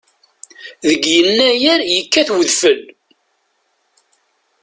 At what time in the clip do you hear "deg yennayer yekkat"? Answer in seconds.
0.87-2.29